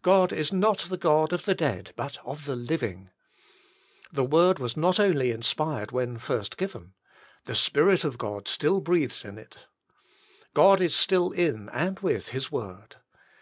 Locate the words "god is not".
0.00-0.78